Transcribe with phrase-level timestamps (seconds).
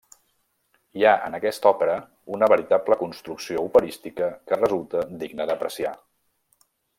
[0.99, 1.97] Hi ha en aquesta òpera
[2.37, 5.93] una veritable construcció operística que resulta digna d'apreciar.